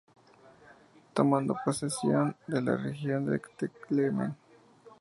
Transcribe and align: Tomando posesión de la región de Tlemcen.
Tomando 1.13 1.55
posesión 1.63 2.35
de 2.47 2.59
la 2.59 2.75
región 2.75 3.23
de 3.27 3.39
Tlemcen. 3.87 4.35